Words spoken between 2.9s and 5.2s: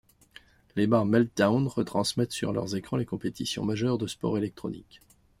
les compétitions majeures de sport électronique.